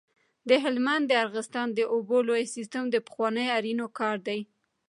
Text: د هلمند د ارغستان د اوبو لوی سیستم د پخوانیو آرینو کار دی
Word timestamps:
د 0.49 0.51
هلمند 0.63 1.03
د 1.07 1.13
ارغستان 1.25 1.67
د 1.73 1.79
اوبو 1.93 2.17
لوی 2.27 2.43
سیستم 2.55 2.83
د 2.89 2.95
پخوانیو 3.07 3.53
آرینو 3.57 3.87
کار 3.99 4.17
دی 4.27 4.39